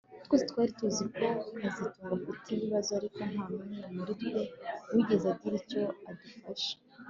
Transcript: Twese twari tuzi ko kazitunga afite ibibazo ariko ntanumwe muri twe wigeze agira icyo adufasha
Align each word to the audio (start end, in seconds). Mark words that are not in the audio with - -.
Twese 0.25 0.45
twari 0.51 0.71
tuzi 0.77 1.03
ko 1.15 1.25
kazitunga 1.57 2.11
afite 2.17 2.47
ibibazo 2.51 2.89
ariko 2.99 3.19
ntanumwe 3.29 3.63
muri 3.95 4.13
twe 4.21 4.41
wigeze 4.93 5.25
agira 5.33 5.55
icyo 5.61 5.81
adufasha 6.09 6.73